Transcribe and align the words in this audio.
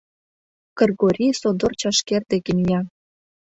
Кыргорий 0.77 1.33
содор 1.41 1.71
чашкер 1.81 2.21
деке 2.31 2.51
мия. 2.57 2.81